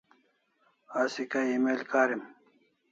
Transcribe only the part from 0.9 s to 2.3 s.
Asi kai email karim